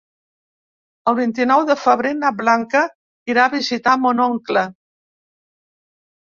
El 1.11 1.15
vint-i-nou 1.19 1.65
de 1.71 1.75
febrer 1.81 2.13
na 2.21 2.31
Blanca 2.39 2.81
irà 3.33 3.45
a 3.45 3.53
visitar 3.57 3.95
mon 4.07 4.25
oncle. 4.27 4.65